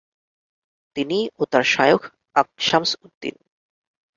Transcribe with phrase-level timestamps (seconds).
[0.95, 2.01] তিনি ও তার শায়খ
[2.35, 3.35] আকশামসউদ্দিন